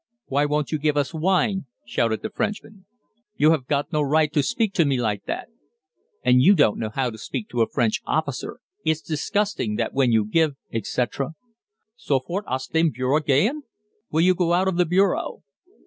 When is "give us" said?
0.79-1.13